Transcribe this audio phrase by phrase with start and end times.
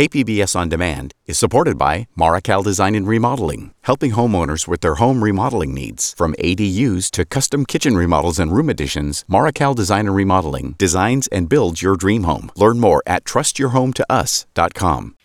[0.00, 5.22] KPBS On Demand is supported by Marrokal Design and Remodeling, helping homeowners with their home
[5.22, 6.14] remodeling needs.
[6.14, 11.50] From ADUs to custom kitchen remodels and room additions, Marrokal Design and Remodeling designs and
[11.50, 12.50] builds your dream home.
[12.56, 15.16] Learn more at trustyourhometous.com.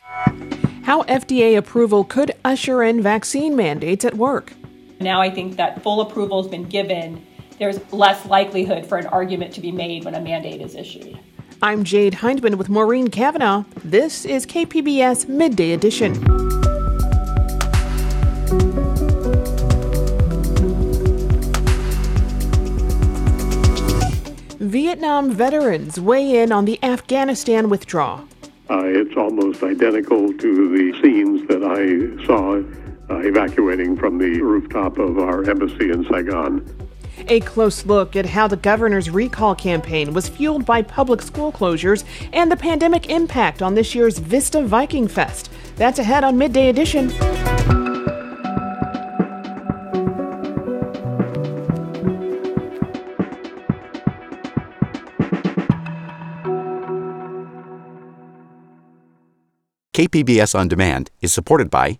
[0.83, 4.51] How FDA approval could usher in vaccine mandates at work.
[4.99, 7.25] Now I think that full approval has been given,
[7.59, 11.17] there's less likelihood for an argument to be made when a mandate is issued.
[11.61, 13.63] I'm Jade Hindman with Maureen Cavanaugh.
[13.83, 16.13] This is KPBS Midday Edition.
[24.59, 28.27] Vietnam veterans weigh in on the Afghanistan withdrawal.
[28.69, 32.55] Uh, it's almost identical to the scenes that I saw
[33.09, 36.65] uh, evacuating from the rooftop of our embassy in Saigon.
[37.27, 42.03] A close look at how the governor's recall campaign was fueled by public school closures
[42.33, 45.51] and the pandemic impact on this year's Vista Viking Fest.
[45.75, 47.11] That's ahead on Midday Edition.
[59.95, 61.99] KPBS On Demand is supported by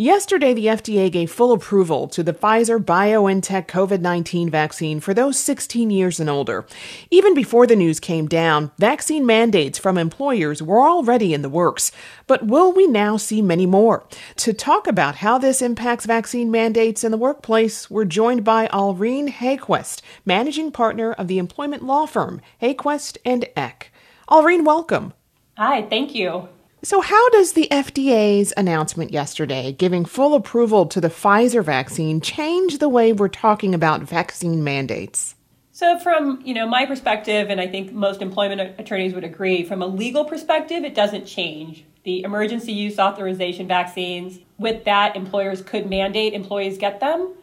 [0.00, 5.36] Yesterday, the FDA gave full approval to the Pfizer BioNTech COVID 19 vaccine for those
[5.40, 6.64] 16 years and older.
[7.10, 11.90] Even before the news came down, vaccine mandates from employers were already in the works.
[12.28, 14.06] But will we now see many more?
[14.36, 19.28] To talk about how this impacts vaccine mandates in the workplace, we're joined by Alreen
[19.28, 23.90] Haeggquist, managing partner of the employment law firm Haeggquist and Eck.
[24.30, 25.12] Alreen, welcome.
[25.56, 26.48] Hi, thank you.
[26.82, 32.78] So, how does the FDA's announcement yesterday giving full approval to the Pfizer vaccine change
[32.78, 35.34] the way we're talking about vaccine mandates?
[35.72, 39.82] So, from you know my perspective, and I think most employment attorneys would agree, from
[39.82, 41.84] a legal perspective, it doesn't change.
[42.04, 47.34] The emergency use authorization vaccines, with that, employers could mandate employees get them.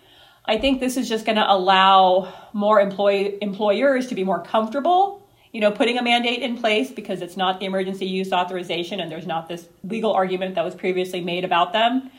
[0.46, 5.25] I think this is just going to allow more employee employers to be more comfortable
[5.56, 9.26] you know, putting a mandate in place because it's not emergency use authorization and there's
[9.26, 12.12] not this legal argument that was previously made about them.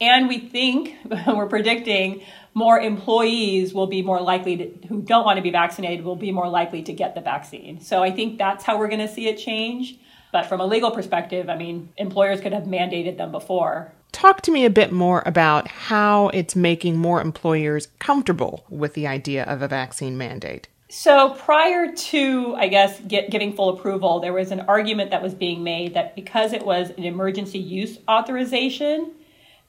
[0.00, 2.22] And we think, we're predicting,
[2.54, 6.32] more employees will be more likely to, who don't want to be vaccinated, will be
[6.32, 7.78] more likely to get the vaccine.
[7.82, 9.98] So I think that's how we're going to see it change.
[10.32, 13.92] But from a legal perspective, I mean, employers could have mandated them before.
[14.12, 19.06] Talk to me a bit more about how it's making more employers comfortable with the
[19.06, 20.68] idea of a vaccine mandate.
[20.90, 25.34] So prior to, I guess, get, giving full approval, there was an argument that was
[25.34, 29.12] being made that because it was an emergency use authorization,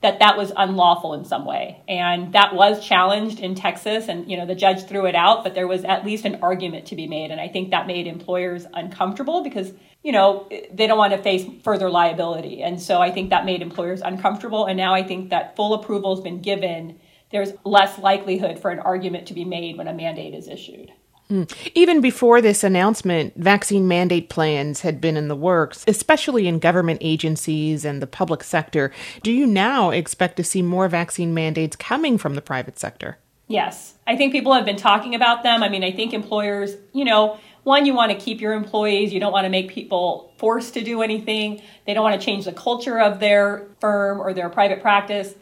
[0.01, 4.37] that that was unlawful in some way, and that was challenged in Texas, and you
[4.37, 7.05] know the judge threw it out, but there was at least an argument to be
[7.05, 11.21] made, and I think that made employers uncomfortable because you know they don't want to
[11.21, 15.31] face further liability, and so I think that made employers uncomfortable, and now I think
[15.31, 16.97] that full approval has been given.
[17.29, 20.93] There's less likelihood for an argument to be made when a mandate is issued.
[21.31, 21.51] Mm.
[21.75, 26.99] Even before this announcement, vaccine mandate plans had been in the works, especially in government
[27.01, 28.91] agencies and the public sector.
[29.21, 33.19] Do you now expect to see more vaccine mandates coming from the private sector?
[33.47, 33.93] Yes.
[34.07, 35.61] I think people have been talking about them.
[35.61, 39.13] I mean, I think employers, you know, one, you want to keep your employees.
[39.13, 41.61] You don't want to make people forced to do anything.
[41.85, 45.35] They don't want to change the culture of their firm or their private practice.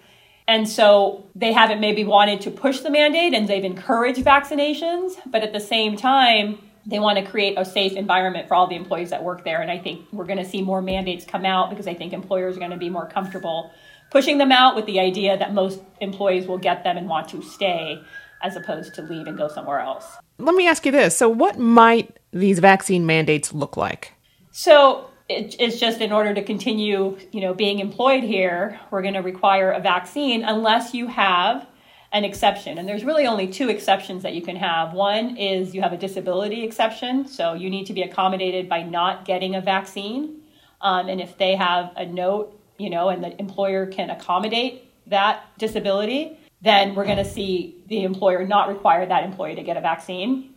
[0.48, 5.44] And so they haven't maybe wanted to push the mandate and they've encouraged vaccinations, but
[5.44, 9.10] at the same time, they want to create a safe environment for all the employees
[9.10, 9.62] that work there.
[9.62, 12.56] And I think we're going to see more mandates come out because I think employers
[12.56, 13.72] are going to be more comfortable
[14.12, 17.42] pushing them out with the idea that most employees will get them and want to
[17.42, 18.02] stay
[18.42, 20.18] as opposed to leave and go somewhere else.
[20.38, 21.18] Let me ask you this.
[21.18, 24.14] So, what might these vaccine mandates look like?
[24.52, 29.14] So, it, it's just in order to continue, you know, being employed here, we're going
[29.14, 31.68] to require a vaccine unless you have
[32.14, 32.78] an exception.
[32.78, 34.94] And there's really only two exceptions that you can have.
[34.94, 39.26] One is you have a disability exception, so you need to be accommodated by not
[39.26, 40.42] getting a vaccine.
[40.80, 45.44] Um, and if they have a note, you know, and the employer can accommodate that
[45.58, 49.82] disability, then we're going to see the employer not require that employee to get a
[49.82, 50.54] vaccine.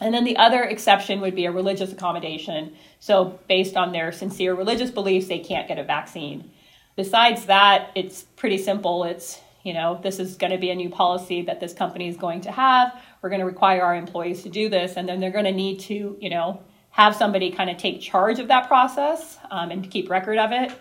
[0.00, 2.74] And then the other exception would be a religious accommodation.
[2.98, 6.50] So, based on their sincere religious beliefs, they can't get a vaccine.
[6.96, 9.04] Besides that, it's pretty simple.
[9.04, 12.16] It's, you know, this is going to be a new policy that this company is
[12.16, 13.00] going to have.
[13.22, 15.80] We're going to require our employees to do this, and then they're going to need
[15.80, 20.10] to, you know, have somebody kind of take charge of that process um, and keep
[20.10, 20.72] record of it.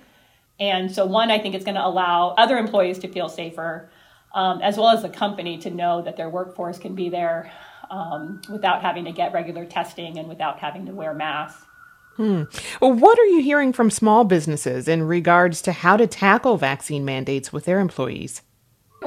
[0.60, 3.90] And so, one, I think it's going to allow other employees to feel safer,
[4.34, 7.52] um, as well as the company to know that their workforce can be there
[7.94, 11.64] um, without having to get regular testing and without having to wear masks.
[12.16, 12.44] Hmm.
[12.82, 17.06] Well, what are you hearing from small businesses in regards to how to tackle vaccine
[17.06, 18.42] mandates with their employees?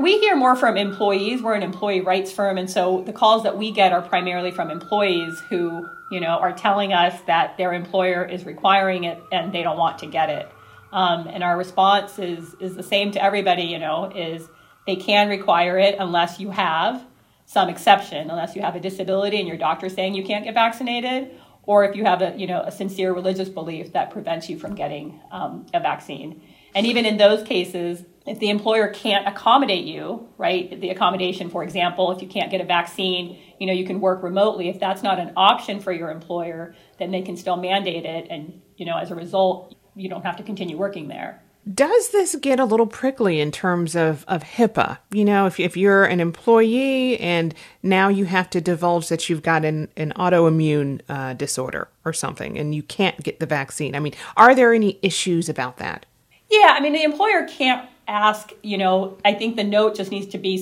[0.01, 1.43] We hear more from employees.
[1.43, 4.71] We're an employee rights firm, and so the calls that we get are primarily from
[4.71, 9.63] employees who, you know, are telling us that their employer is requiring it and they
[9.63, 10.51] don't want to get it.
[10.93, 13.65] Um, and our response is is the same to everybody.
[13.65, 14.47] You know, is
[14.87, 17.06] they can require it unless you have
[17.47, 21.31] some exception, unless you have a disability and your doctor saying you can't get vaccinated,
[21.63, 24.75] or if you have a you know a sincere religious belief that prevents you from
[24.75, 26.43] getting um, a vaccine.
[26.75, 31.63] And even in those cases, if the employer can't accommodate you, right, the accommodation, for
[31.63, 34.69] example, if you can't get a vaccine, you know, you can work remotely.
[34.69, 38.27] If that's not an option for your employer, then they can still mandate it.
[38.29, 41.43] And, you know, as a result, you don't have to continue working there.
[41.73, 44.99] Does this get a little prickly in terms of, of HIPAA?
[45.11, 47.53] You know, if, if you're an employee and
[47.83, 52.57] now you have to divulge that you've got an, an autoimmune uh, disorder or something
[52.57, 53.97] and you can't get the vaccine.
[53.97, 56.07] I mean, are there any issues about that?
[56.49, 60.29] Yeah, I mean, the employer can't ask, you know, I think the note just needs
[60.29, 60.59] to be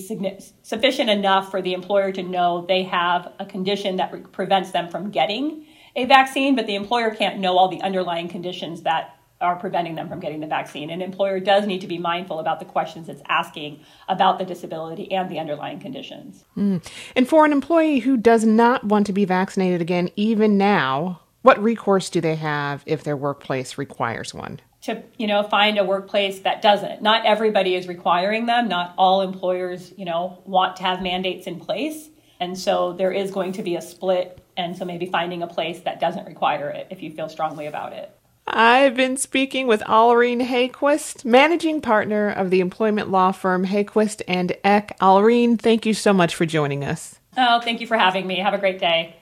[0.62, 4.88] sufficient enough for the employer to know they have a condition that re- prevents them
[4.88, 5.66] from getting
[5.96, 10.08] a vaccine, but the employer can't know all the underlying conditions that are preventing them
[10.08, 10.90] from getting the vaccine.
[10.90, 15.10] An employer does need to be mindful about the questions it's asking about the disability
[15.12, 16.44] and the underlying conditions.
[16.56, 16.84] Mm.
[17.16, 21.62] And for an employee who does not want to be vaccinated again, even now, what
[21.62, 24.60] recourse do they have if their workplace requires one?
[24.84, 29.22] to you know find a workplace that doesn't not everybody is requiring them not all
[29.22, 33.62] employers you know want to have mandates in place and so there is going to
[33.62, 37.10] be a split and so maybe finding a place that doesn't require it if you
[37.10, 38.14] feel strongly about it
[38.46, 44.54] I've been speaking with Alreen Haeggquist, managing partner of the employment law firm Haeggquist and
[44.62, 44.98] Eck.
[45.00, 47.18] Alreen, thank you so much for joining us.
[47.36, 48.38] Oh, thank you for having me.
[48.38, 49.16] Have a great day.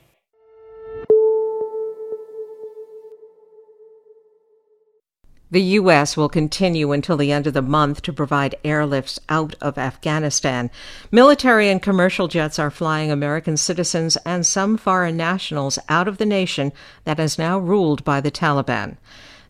[5.53, 6.17] The U.S.
[6.17, 10.71] will continue until the end of the month to provide airlifts out of Afghanistan.
[11.11, 16.25] Military and commercial jets are flying American citizens and some foreign nationals out of the
[16.25, 16.73] nation
[17.05, 18.97] that is now ruled by the Taliban.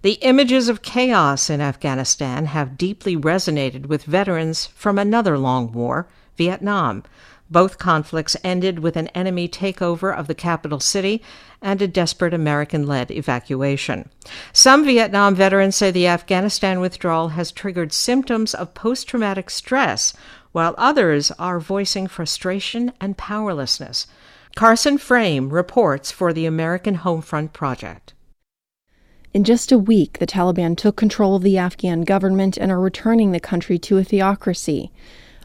[0.02, 6.08] The images of chaos in Afghanistan have deeply resonated with veterans from another long war,
[6.36, 7.04] Vietnam.
[7.52, 11.22] Both conflicts ended with an enemy takeover of the capital city
[11.60, 14.08] and a desperate American led evacuation.
[14.54, 20.14] Some Vietnam veterans say the Afghanistan withdrawal has triggered symptoms of post traumatic stress,
[20.52, 24.06] while others are voicing frustration and powerlessness.
[24.56, 28.14] Carson Frame reports for the American Homefront Project.
[29.34, 33.32] In just a week, the Taliban took control of the Afghan government and are returning
[33.32, 34.90] the country to a theocracy.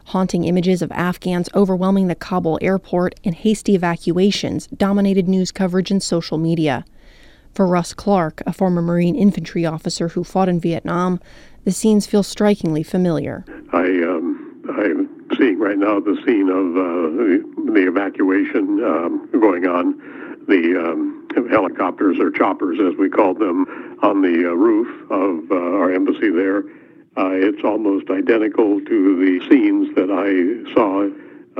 [0.08, 6.02] Haunting images of Afghans overwhelming the Kabul airport and hasty evacuations dominated news coverage and
[6.02, 6.86] social media.
[7.52, 11.20] For Russ Clark, a former Marine infantry officer who fought in Vietnam,
[11.64, 13.44] the scenes feel strikingly familiar.
[13.74, 20.00] I, um, I'm seeing right now the scene of uh, the, evacuation um, going on.
[20.48, 23.66] The um, helicopters or choppers, as we call them,
[24.02, 26.64] on the uh, roof of uh, our embassy there
[27.18, 31.02] uh, it's almost identical to the scenes that I saw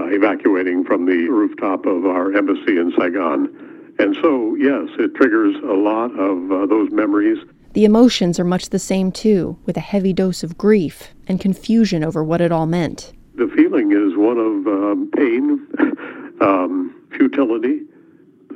[0.01, 3.95] uh, evacuating from the rooftop of our embassy in Saigon.
[3.99, 7.39] And so, yes, it triggers a lot of uh, those memories.
[7.73, 12.05] The emotions are much the same, too, with a heavy dose of grief and confusion
[12.05, 13.13] over what it all meant.
[13.35, 15.67] The feeling is one of um, pain,
[16.41, 17.81] um, futility,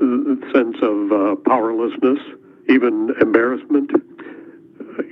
[0.00, 2.20] a sense of uh, powerlessness,
[2.68, 3.90] even embarrassment,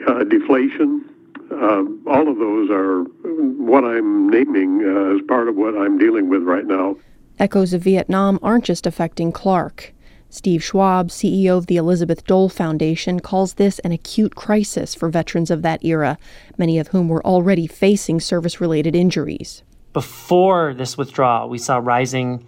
[0.07, 1.05] uh, deflation,
[1.51, 6.29] uh, all of those are what I'm naming uh, as part of what I'm dealing
[6.29, 6.97] with right now.
[7.39, 9.93] Echoes of Vietnam aren't just affecting Clark.
[10.29, 15.51] Steve Schwab, CEO of the Elizabeth Dole Foundation, calls this an acute crisis for veterans
[15.51, 16.19] of that era,
[16.57, 19.65] many of whom were already facing service related injuries.
[19.93, 22.47] Before this withdrawal, we saw rising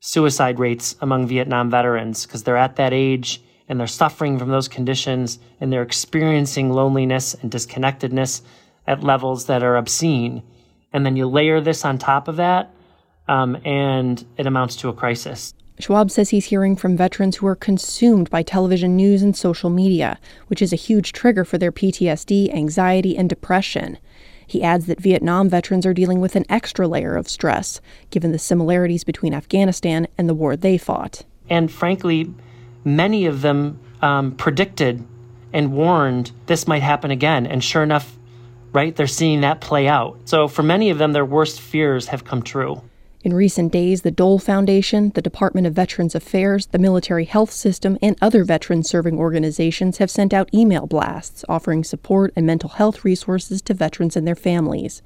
[0.00, 4.68] suicide rates among Vietnam veterans because they're at that age and they're suffering from those
[4.68, 8.42] conditions and they're experiencing loneliness and disconnectedness
[8.86, 10.42] at levels that are obscene.
[10.92, 12.70] And then you layer this on top of that,
[13.28, 15.52] um, and it amounts to a crisis.
[15.78, 20.18] Schwab says he's hearing from veterans who are consumed by television news and social media,
[20.46, 23.98] which is a huge trigger for their PTSD, anxiety, and depression.
[24.46, 27.80] He adds that Vietnam veterans are dealing with an extra layer of stress,
[28.10, 31.24] given the similarities between Afghanistan and the war they fought.
[31.50, 32.32] And frankly,
[32.86, 35.04] many of them um, predicted
[35.52, 37.46] and warned this might happen again.
[37.46, 38.16] And sure enough,
[38.72, 40.18] right, they're seeing that play out.
[40.24, 42.82] So for many of them, their worst fears have come true.
[43.22, 47.98] In recent days, the Dole Foundation, the Department of Veterans Affairs, the Military Health System,
[48.00, 53.04] and other veteran serving organizations have sent out email blasts offering support and mental health
[53.04, 55.02] resources to veterans and their families.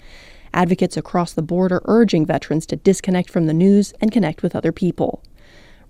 [0.53, 4.55] Advocates across the board are urging veterans to disconnect from the news and connect with
[4.55, 5.23] other people.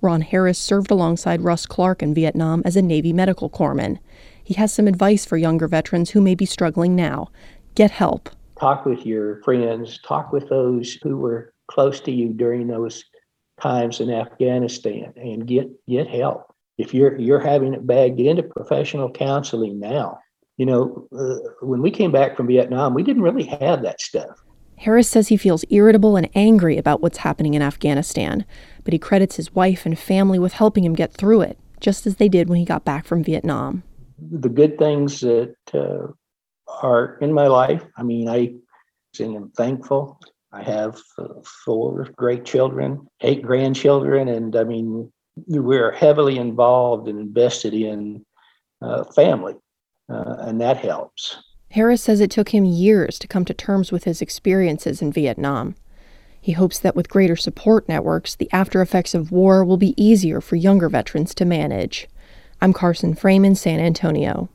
[0.02, 3.98] Ron Harris served alongside Russ Clark in Vietnam as a Navy medical corpsman.
[4.42, 7.28] He has some advice for younger veterans who may be struggling now.
[7.74, 8.30] Get help.
[8.58, 13.04] Talk with your friends, talk with those who were close to you during those
[13.60, 16.54] times in Afghanistan and get get help.
[16.78, 20.18] If you're you're having it bad, get into professional counseling now.
[20.56, 24.42] You know, uh, when we came back from Vietnam, we didn't really have that stuff.
[24.80, 28.46] Harris says he feels irritable and angry about what's happening in Afghanistan,
[28.82, 32.16] but he credits his wife and family with helping him get through it, just as
[32.16, 33.82] they did when he got back from Vietnam.
[34.18, 36.06] The good things that uh,
[36.82, 38.54] are in my life, I mean, I
[39.18, 40.18] and am thankful.
[40.52, 40.98] I have
[41.64, 45.12] four great children, eight grandchildren, and I mean,
[45.46, 48.24] we're heavily involved and invested in
[48.80, 49.56] uh, family,
[50.08, 51.36] uh, and that helps.
[51.70, 55.76] Harris says it took him years to come to terms with his experiences in Vietnam.
[56.40, 60.40] He hopes that with greater support networks, the after effects of war will be easier
[60.40, 62.08] for younger veterans to manage.
[62.60, 64.48] I'm Carson Frame in San Antonio.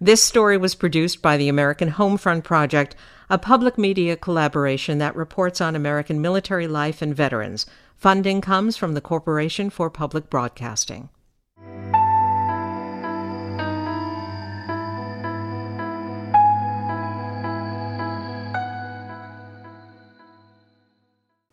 [0.00, 2.96] This story was produced by the American Homefront Project,
[3.30, 7.64] a public media collaboration that reports on American military life and veterans.
[7.96, 11.10] Funding comes from the Corporation for Public Broadcasting.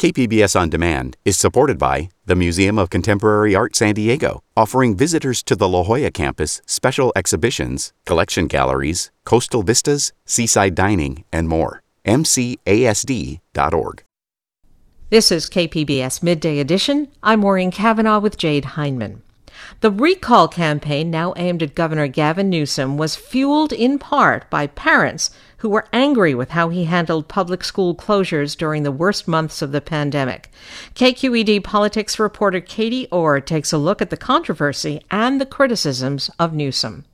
[0.03, 5.41] KPBS On Demand is supported by the Museum of Contemporary Art San Diego, offering visitors
[5.43, 11.83] to the La Jolla campus special exhibitions, collection galleries, coastal vistas, seaside dining, and more.
[12.03, 14.03] MCASD.org.
[15.09, 17.07] This is KPBS Midday Edition.
[17.23, 19.21] I'm Maureen Cavanaugh with Jade Hindman.
[19.79, 25.29] The recall campaign, now aimed at Governor Gavin Newsom, was fueled in part by parents
[25.63, 29.71] who were angry with how he handled public school closures during the worst months of
[29.71, 30.51] the pandemic.
[30.93, 36.51] KQED politics reporter Katie Orr takes a look at the controversy and the criticisms of
[36.51, 37.05] Newsom.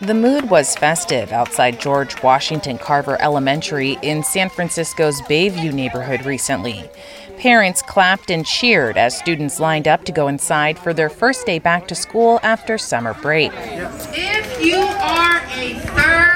[0.00, 6.90] The mood was festive outside George Washington Carver Elementary in San Francisco's Bayview neighborhood recently.
[7.38, 11.60] Parents clapped and cheered as students lined up to go inside for their first day
[11.60, 13.52] back to school after summer break.
[13.54, 16.33] If you are a third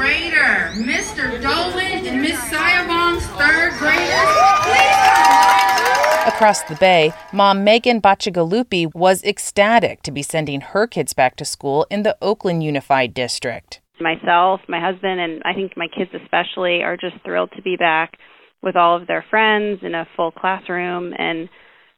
[0.00, 1.42] grader, Mr.
[1.42, 4.30] Dolan and Miss Sayabong's third graders,
[6.26, 11.44] Across the bay, mom Megan Bacigalupi was ecstatic to be sending her kids back to
[11.44, 13.82] school in the Oakland Unified District.
[14.00, 18.16] Myself, my husband, and I think my kids especially are just thrilled to be back
[18.62, 21.50] with all of their friends in a full classroom and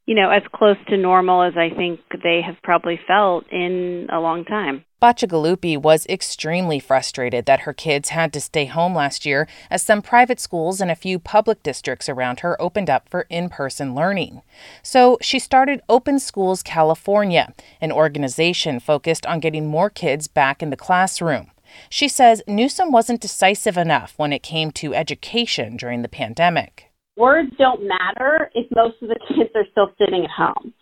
[0.07, 4.21] you know as close to normal as I think they have probably felt in a
[4.21, 4.85] long time.
[5.01, 10.01] Bacigalupi was extremely frustrated that her kids had to stay home last year as some
[10.01, 14.43] private schools and a few public districts around her opened up for in person learning.
[14.81, 20.71] So she started Open Schools California, an organization focused on getting more kids back in
[20.71, 21.51] the classroom.
[21.89, 26.92] She says Newsom wasn't decisive enough when it came to education during the pandemic.
[27.17, 30.73] Words don't matter if most of the kids are still sitting at home.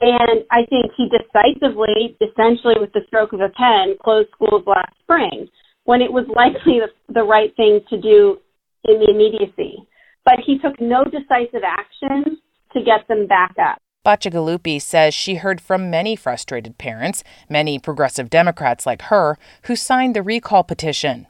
[0.00, 4.92] And I think he decisively, essentially with the stroke of a pen, closed schools last
[5.02, 5.48] spring
[5.84, 8.38] when it was likely the, the right thing to do
[8.84, 9.86] in the immediacy.
[10.24, 12.38] But he took no decisive action
[12.72, 13.80] to get them back up.
[14.04, 20.14] Bacigalupi says she heard from many frustrated parents, many progressive Democrats like her, who signed
[20.14, 21.26] the recall petition.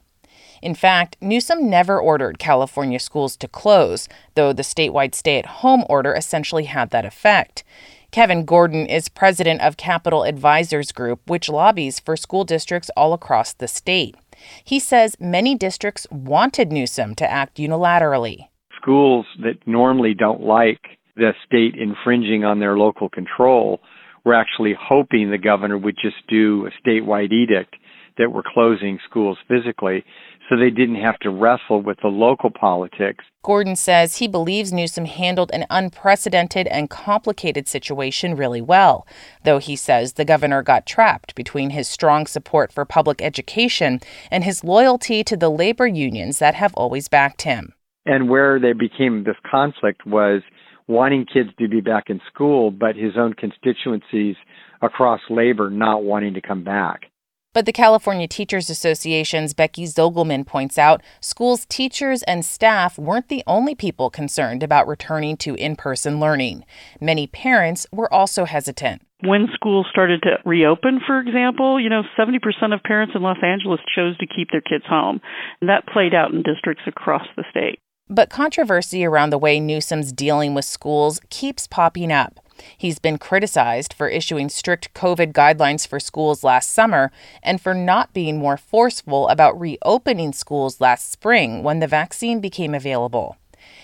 [0.61, 5.83] In fact, Newsom never ordered California schools to close, though the statewide stay at home
[5.89, 7.63] order essentially had that effect.
[8.11, 13.53] Kevin Gordon is president of Capital Advisors Group, which lobbies for school districts all across
[13.53, 14.15] the state.
[14.63, 18.47] He says many districts wanted Newsom to act unilaterally.
[18.81, 20.79] Schools that normally don't like
[21.15, 23.81] the state infringing on their local control.
[24.23, 27.75] We're actually hoping the governor would just do a statewide edict
[28.17, 30.03] that we're closing schools physically
[30.49, 33.25] so they didn't have to wrestle with the local politics.
[33.43, 39.05] Gordon says he believes Newsom handled an unprecedented and complicated situation really well,
[39.43, 43.99] though he says the governor got trapped between his strong support for public education
[44.31, 47.73] and his loyalty to the labor unions that have always backed him.
[48.05, 50.41] And where they became this conflict was
[50.87, 54.37] wanting kids to be back in school, but his own constituencies
[54.81, 57.11] across labor not wanting to come back.
[57.57, 63.43] But the California Teachers Association's Becky Zoglman points out schools' teachers and staff weren't the
[63.47, 66.65] only people concerned about returning to in person learning.
[67.01, 69.01] Many parents were also hesitant.
[69.23, 72.37] When schools started to reopen, for example, you know, 70%
[72.75, 75.19] of parents in Los Angeles chose to keep their kids home.
[75.59, 77.79] And that played out in districts across the state.
[78.07, 82.39] But controversy around the way Newsom's dealing with schools keeps popping up.
[82.77, 87.11] He's been criticized for issuing strict COVID guidelines for schools last summer
[87.43, 92.73] and for not being more forceful about reopening schools last spring when the vaccine became
[92.73, 93.37] available.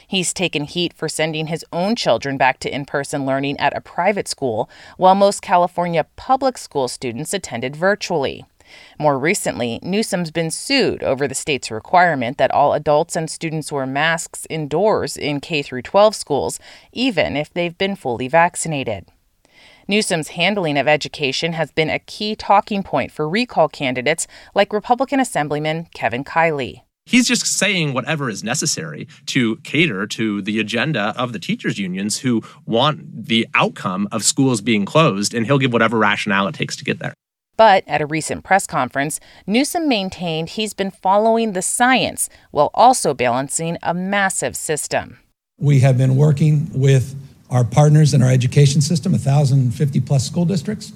[0.07, 3.81] He's taken heat for sending his own children back to in person learning at a
[3.81, 8.45] private school, while most California public school students attended virtually.
[8.99, 13.85] More recently, Newsom's been sued over the state's requirement that all adults and students wear
[13.85, 16.59] masks indoors in K through 12 schools,
[16.91, 19.05] even if they've been fully vaccinated.
[19.87, 25.19] Newsom's handling of education has been a key talking point for recall candidates like Republican
[25.19, 26.81] Assemblyman Kevin Kiley.
[27.05, 32.19] He's just saying whatever is necessary to cater to the agenda of the teachers' unions
[32.19, 36.77] who want the outcome of schools being closed, and he'll give whatever rationale it takes
[36.77, 37.13] to get there.
[37.55, 43.13] But at a recent press conference, Newsom maintained he's been following the science while also
[43.13, 45.19] balancing a massive system.
[45.59, 47.15] We have been working with
[47.49, 50.93] our partners in our education system, 1,050 plus school districts.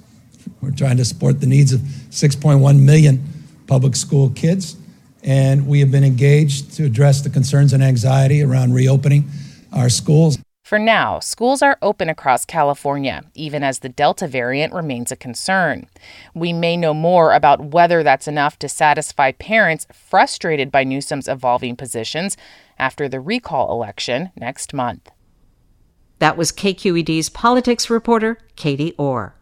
[0.61, 3.23] We're trying to support the needs of 6.1 million
[3.67, 4.75] public school kids.
[5.23, 9.29] And we have been engaged to address the concerns and anxiety around reopening
[9.73, 10.37] our schools.
[10.67, 15.87] For now, schools are open across California, even as the Delta variant remains a concern.
[16.33, 21.77] We may know more about whether that's enough to satisfy parents frustrated by Newsom's evolving
[21.77, 22.35] positions
[22.77, 25.09] after the recall election next month.
[26.19, 29.35] That was KQED's politics reporter, Katie Orr.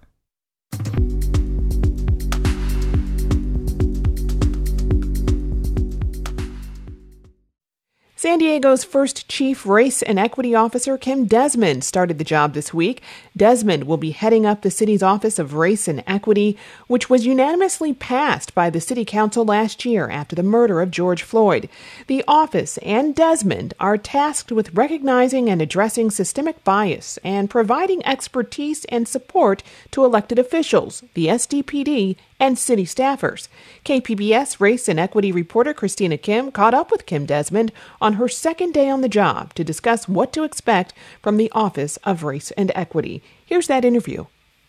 [8.18, 13.02] San Diego's first chief race and equity officer, Kim Desmond, started the job this week.
[13.36, 17.94] Desmond will be heading up the city's Office of Race and Equity, which was unanimously
[17.94, 21.68] passed by the city council last year after the murder of George Floyd.
[22.08, 28.86] The office and Desmond are tasked with recognizing and addressing systemic bias and providing expertise
[28.86, 29.62] and support
[29.92, 33.48] to elected officials, the SDPD, and city staffers.
[33.84, 37.72] KPBS race and equity reporter Christina Kim caught up with Kim Desmond
[38.02, 41.98] on her second day on the job to discuss what to expect from the Office
[42.04, 43.24] of Race and Equity.
[43.46, 44.26] Here's that interview.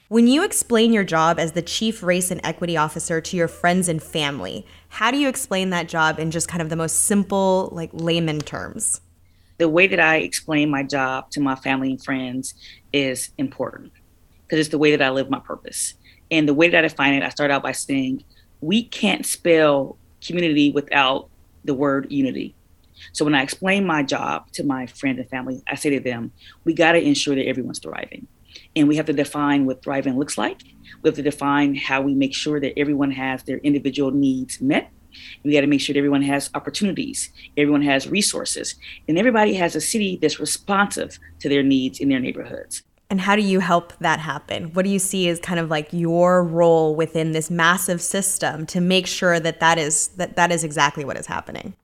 [0.09, 3.89] When you explain your job as the Chief Race and Equity Officer to your friends
[3.89, 7.71] and family, how do you explain that job in just kind of the most simple,
[7.73, 9.01] like layman terms?
[9.59, 12.55] The way that I explain my job to my family and friends
[12.93, 13.93] is important
[14.45, 15.95] because it's the way that I live my purpose.
[16.31, 18.25] And the way that I define it, I start out by saying,
[18.61, 21.29] we can't spell community without
[21.65, 22.55] the word unity.
[23.13, 26.33] So when I explain my job to my friends and family, I say to them,
[26.65, 28.27] we got to ensure that everyone's thriving.
[28.75, 30.63] And we have to define what thriving looks like.
[31.03, 34.91] We have to define how we make sure that everyone has their individual needs met.
[35.45, 38.75] We got to make sure that everyone has opportunities, everyone has resources,
[39.09, 42.83] and everybody has a city that's responsive to their needs in their neighborhoods.
[43.09, 44.73] And how do you help that happen?
[44.73, 48.81] What do you see as kind of like your role within this massive system to
[48.81, 51.75] make sure that that is that that is exactly what is happening?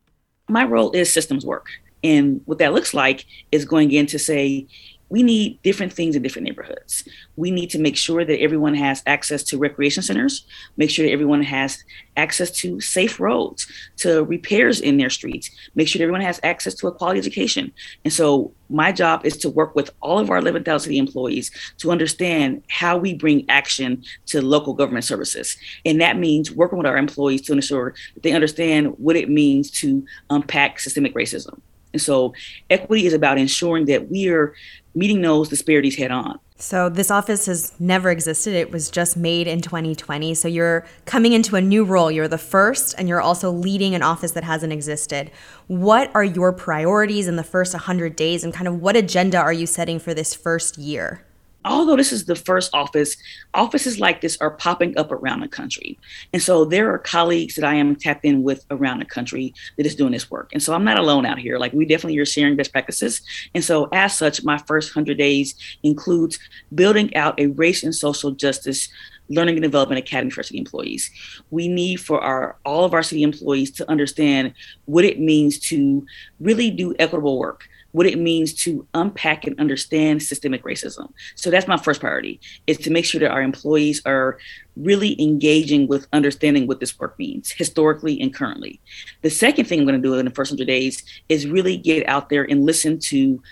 [0.49, 1.69] My role is systems work.
[2.05, 4.67] And what that looks like is going in to say,
[5.13, 7.07] we need different things in different neighborhoods.
[7.37, 10.47] We need to make sure that everyone has access to recreation centers,
[10.79, 11.85] make sure that everyone has
[12.17, 13.67] access to safe roads,
[13.99, 17.71] to repairs in their streets, make sure that everyone has access to a quality education.
[18.07, 21.91] And so my job is to work with all of our 11,000 city employees to
[21.91, 25.59] understand how we bring action to local government services.
[25.85, 29.71] And that means working with our employees to ensure that they understand what it means
[29.83, 31.61] to unpack systemic racism.
[31.93, 32.35] And so
[32.71, 34.55] equity is about ensuring that we are
[34.95, 36.39] meeting those disparities head on.
[36.57, 38.55] So this office has never existed.
[38.55, 40.33] It was just made in 2020.
[40.35, 42.09] So you're coming into a new role.
[42.09, 45.33] You're the first and you're also leading an office that hasn't existed.
[45.67, 49.53] What are your priorities in the first 100 days and kind of what agenda are
[49.53, 51.25] you setting for this first year?
[51.65, 53.17] Although this is the first office,
[53.55, 55.99] offices like this are popping up around the country.
[56.33, 59.87] And so there are colleagues that I am tapped in with around the country that
[59.87, 60.51] is doing this work.
[60.53, 61.59] And so I'm not alone out here.
[61.59, 63.23] Like we definitely are sharing best practices.
[63.55, 66.39] And so as such, my first 100 days includes
[66.75, 68.89] building out a race and social justice
[69.29, 71.11] learning and development academy for city employees.
[71.51, 74.55] We need for our all of our city employees to understand
[74.87, 76.05] what it means to
[76.41, 81.13] really do equitable work what it means to unpack and understand systemic racism.
[81.35, 84.39] So that's my first priority is to make sure that our employees are
[84.77, 88.81] really engaging with understanding what this work means historically and currently.
[89.21, 92.09] The second thing I'm going to do in the first 100 days is really get
[92.09, 93.43] out there and listen to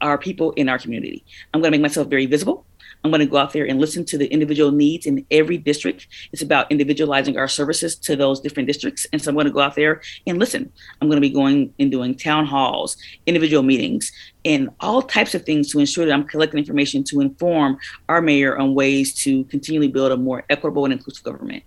[0.00, 1.24] our people in our community.
[1.52, 2.65] I'm going to make myself very visible.
[3.06, 6.08] I'm going to go out there and listen to the individual needs in every district.
[6.32, 9.06] It's about individualizing our services to those different districts.
[9.12, 10.72] And so I'm going to go out there and listen.
[11.00, 14.10] I'm going to be going and doing town halls, individual meetings,
[14.46, 17.78] and all types of things to ensure that I'm collecting information to inform
[18.08, 21.64] our mayor on ways to continually build a more equitable and inclusive government.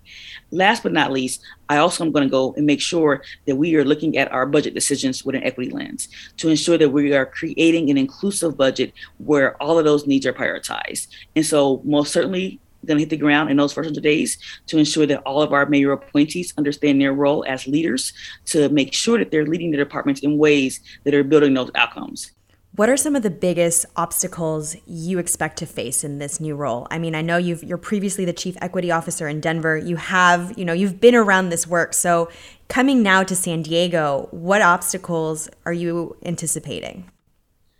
[0.50, 3.76] Last but not least, I also am going to go and make sure that we
[3.76, 7.26] are looking at our budget decisions with an equity lens to ensure that we are
[7.26, 11.08] creating an inclusive budget where all of those needs are prioritized.
[11.36, 14.38] And so, most certainly, going to hit the ground in those first 100 days
[14.68, 18.14] to ensure that all of our mayor appointees understand their role as leaders
[18.46, 22.32] to make sure that they're leading the departments in ways that are building those outcomes.
[22.76, 26.86] What are some of the biggest obstacles you expect to face in this new role?
[26.88, 29.76] I mean, I know you've you're previously the chief equity officer in Denver.
[29.76, 31.94] You have, you know, you've been around this work.
[31.94, 32.30] So,
[32.68, 37.10] coming now to San Diego, what obstacles are you anticipating?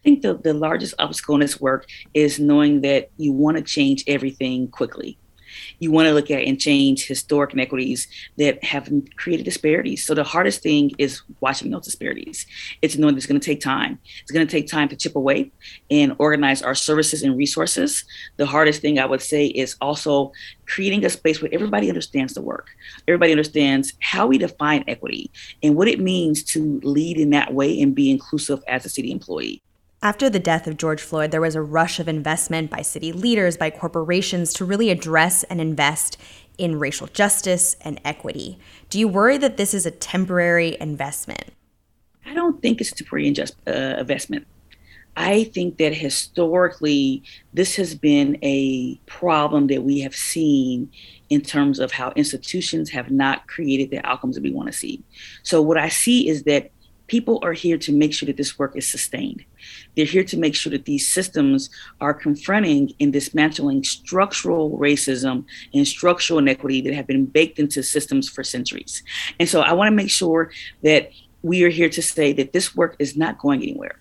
[0.01, 3.63] I think the, the largest obstacle in this work is knowing that you want to
[3.63, 5.17] change everything quickly
[5.81, 10.07] you want to look at and change historic inequities that have created disparities.
[10.07, 12.47] So the hardest thing is watching those disparities.
[12.83, 13.99] It's knowing it's going to take time.
[14.23, 15.51] It's going to take time to chip away
[15.91, 18.05] and organize our services and resources.
[18.37, 20.33] The hardest thing I would say is also
[20.67, 22.69] creating a space where everybody understands the work.
[23.09, 25.31] Everybody understands how we define equity
[25.63, 29.11] and what it means to lead in that way and be inclusive as a city
[29.11, 29.63] employee.
[30.03, 33.59] After the death of George Floyd, there was a rush of investment by city leaders,
[33.59, 36.17] by corporations to really address and invest
[36.57, 38.59] in racial justice and equity.
[38.89, 41.51] Do you worry that this is a temporary investment?
[42.25, 44.47] I don't think it's a temporary injust, uh, investment.
[45.19, 50.91] I think that historically, this has been a problem that we have seen
[51.29, 55.03] in terms of how institutions have not created the outcomes that we want to see.
[55.43, 56.71] So, what I see is that
[57.11, 59.45] people are here to make sure that this work is sustained.
[59.97, 61.69] They're here to make sure that these systems
[62.01, 65.45] are confronting and dismantling structural racism
[65.75, 69.03] and structural inequity that have been baked into systems for centuries.
[69.41, 70.53] And so I want to make sure
[70.85, 71.11] that
[71.43, 73.99] we are here to say that this work is not going anywhere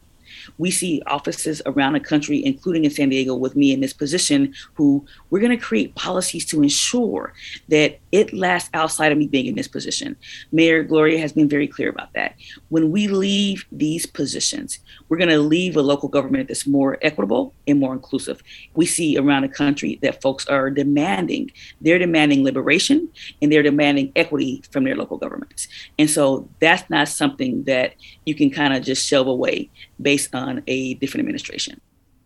[0.59, 4.53] we see offices around the country, including in San Diego with me in this position,
[4.75, 7.33] who we're going to create policies to ensure
[7.69, 10.15] that it lasts outside of me being in this position.
[10.51, 12.35] Mayor Gloria has been very clear about that.
[12.67, 17.53] When we leave these positions, we're going to leave a local government that's more equitable
[17.65, 18.43] and more inclusive.
[18.75, 23.09] We see around the country that folks are demanding, they're demanding liberation
[23.41, 25.69] and they're demanding equity from their local governments.
[25.97, 27.93] And so that's not something that
[28.25, 29.69] you can kind of just shove away
[30.01, 31.79] based on a different administration.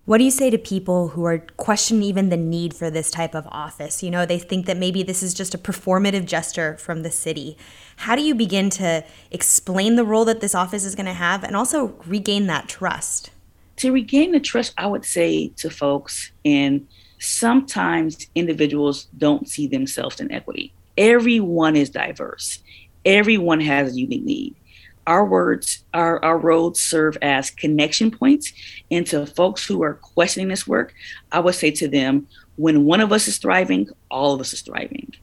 [0.05, 3.33] What do you say to people who are questioning even the need for this type
[3.33, 4.03] of office?
[4.03, 7.57] You know, they think that maybe this is just a performative gesture from the city.
[7.95, 11.41] How do you begin to explain the role that this office is going to have
[11.41, 13.29] and also regain that trust?
[13.77, 16.85] To regain the trust, I would say to folks, and
[17.19, 20.73] sometimes individuals don't see themselves in equity.
[20.97, 22.59] Everyone is diverse,
[23.05, 24.55] everyone has a unique need
[25.05, 28.53] our words, our, our roads serve as connection points.
[28.89, 30.93] And to folks who are questioning this work,
[31.31, 34.61] I would say to them, when one of us is thriving, all of us is
[34.61, 35.13] thriving.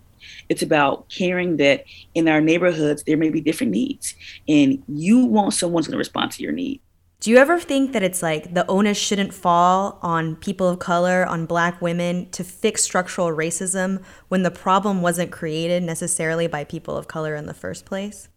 [0.49, 4.17] It's about caring that in our neighborhoods, there may be different needs,
[4.49, 6.81] and you want someone's going to respond to your need.
[7.21, 11.27] Do you ever think that it's like the onus shouldn't fall on people of color,
[11.27, 16.97] on black women to fix structural racism when the problem wasn't created necessarily by people
[16.97, 18.30] of color in the first place?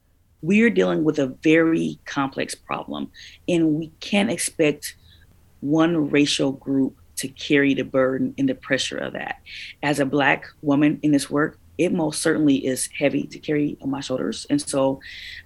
[0.43, 3.10] We are dealing with a very complex problem,
[3.47, 4.95] and we can't expect
[5.62, 9.38] one racial group to carry the burden and the pressure of that.
[9.82, 13.89] As a Black woman in this work, it most certainly is heavy to carry on
[13.89, 14.45] my shoulders.
[14.49, 14.99] And so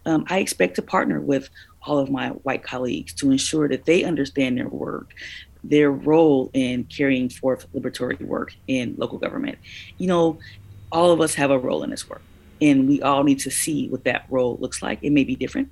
[0.06, 1.50] um, I expect to partner with
[1.84, 5.14] all of my white colleagues to ensure that they understand their work,
[5.64, 9.60] their role in carrying forth liberatory work in local government.
[10.00, 10.40] You know,
[10.92, 12.24] all of us have a role in this work
[12.62, 15.00] and we all need to see what that role looks like.
[15.02, 15.72] It may be different.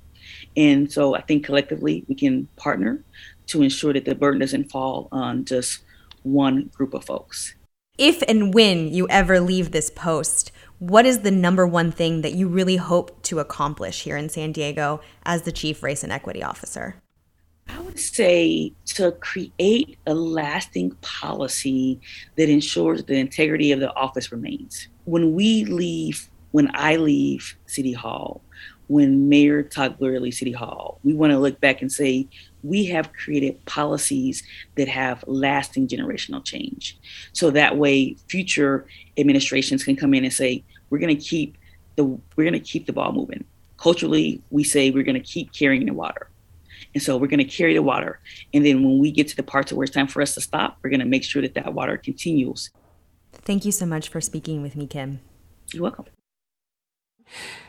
[0.56, 3.04] And so I think collectively we can partner
[3.48, 5.80] to ensure that the burden doesn't fall on just
[6.22, 7.54] one group of folks.
[7.98, 12.34] If and when you ever leave this post, what is the number one thing that
[12.34, 16.42] you really hope to accomplish here in San Diego as the Chief Race and Equity
[16.42, 16.96] Officer?
[17.68, 22.00] I would say to create a lasting policy
[22.36, 24.88] that ensures the integrity of the office remains.
[25.04, 28.42] When we leave when I leave City Hall,
[28.88, 32.28] when Mayor Todd Gloria leaves City Hall, we want to look back and say,
[32.62, 34.42] we have created policies
[34.76, 36.98] that have lasting generational change.
[37.32, 38.86] So that way future
[39.18, 41.56] administrations can come in and say, we're going to keep
[41.96, 43.44] the we're going to keep the ball moving.
[43.78, 46.28] Culturally, we say we're going to keep carrying the water.
[46.94, 48.20] And so we're going to carry the water.
[48.54, 50.78] And then when we get to the parts where it's time for us to stop,
[50.82, 52.70] we're going to make sure that that water continues.
[53.32, 55.20] Thank you so much for speaking with me, Kim.
[55.72, 56.06] You're welcome.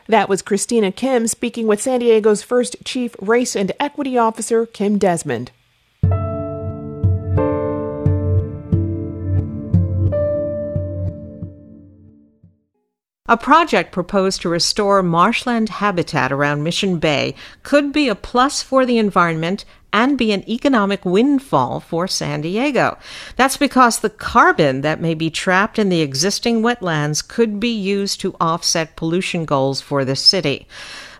[0.06, 4.98] That was Christina Kim speaking with San Diego's first Chief Race and Equity Officer, Kim
[4.98, 5.50] Desmond.
[13.30, 18.86] A project proposed to restore marshland habitat around Mission Bay could be a plus for
[18.86, 22.98] the environment and be an economic windfall for San Diego.
[23.36, 28.20] That's because the carbon that may be trapped in the existing wetlands could be used
[28.20, 30.66] to offset pollution goals for the city.